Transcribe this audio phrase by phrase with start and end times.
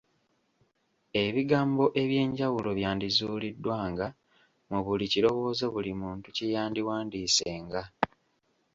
[1.23, 4.07] Ebigambo eby'enjawulo byandizuuliddwanga
[4.69, 7.81] mu buli kirowoozo buli muntu kye yandiwandiisenga.